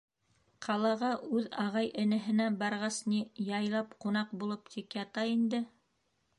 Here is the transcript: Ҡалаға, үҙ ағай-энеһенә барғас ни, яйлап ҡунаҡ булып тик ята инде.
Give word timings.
Ҡалаға, 0.67 1.11
үҙ 1.39 1.49
ағай-энеһенә 1.63 2.49
барғас 2.63 2.99
ни, 3.13 3.21
яйлап 3.53 3.95
ҡунаҡ 4.07 4.35
булып 4.45 4.75
тик 4.77 5.01
ята 5.05 5.31
инде. 5.39 5.65